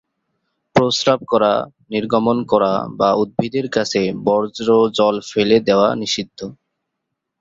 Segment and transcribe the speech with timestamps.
[0.75, 1.53] প্রস্রাব করা,
[1.91, 6.39] নির্গমন করা বা উদ্ভিদের কাছে বর্জ্য জল ফেলে দেওয়া নিষিদ্ধ।